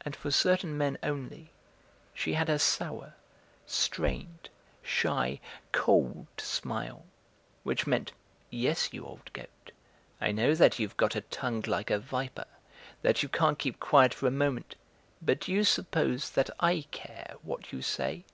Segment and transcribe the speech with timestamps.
[0.00, 1.52] And for certain men only
[2.12, 3.14] she had a sour,
[3.66, 4.48] strained,
[4.82, 5.38] shy,
[5.70, 7.04] cold smile
[7.62, 8.10] which meant:
[8.50, 9.70] "Yes, you old goat,
[10.20, 12.46] I know that you've got a tongue like a viper,
[13.02, 14.74] that you can't keep quiet for a moment.
[15.22, 18.24] But do you suppose that I care what you say?"